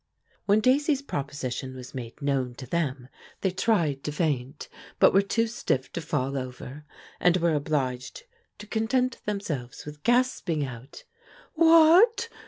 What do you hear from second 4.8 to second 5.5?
but were too